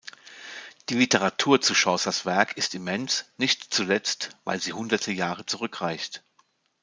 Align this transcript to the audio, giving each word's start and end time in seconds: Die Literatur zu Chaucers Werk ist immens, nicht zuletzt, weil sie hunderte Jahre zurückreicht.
Die 0.89 0.95
Literatur 0.95 1.61
zu 1.61 1.75
Chaucers 1.75 2.25
Werk 2.25 2.57
ist 2.57 2.73
immens, 2.73 3.25
nicht 3.37 3.71
zuletzt, 3.71 4.35
weil 4.45 4.59
sie 4.59 4.73
hunderte 4.73 5.11
Jahre 5.11 5.45
zurückreicht. 5.45 6.23